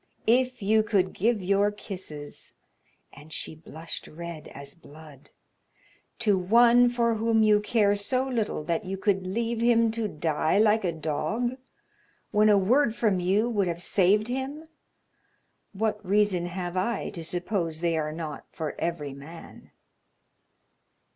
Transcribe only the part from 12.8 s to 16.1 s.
from you would have saved him, what